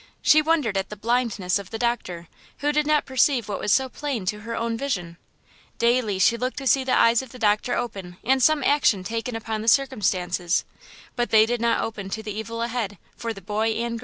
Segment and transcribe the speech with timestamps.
[0.23, 3.87] She wondered at the blindness of the doctor, who did not perceive what was so
[3.87, 5.17] plain to her own vision.
[5.77, 9.35] Daily she looked to see the eyes of the doctor open and some action taken
[9.35, 10.65] upon the circumstances;
[11.15, 13.99] but they did not open to the evil ahead, for the girl and boy!